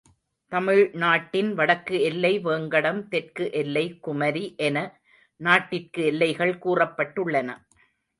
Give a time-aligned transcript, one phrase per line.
[0.51, 4.77] தமிழ் நாட்டின் வடக்கு எல்லை வேங்கடம் தெற்கு எல்லை குமரி என
[5.41, 7.49] நாட்டிற்கு எல்லைகள் கூறப்பட்டுள்ளன.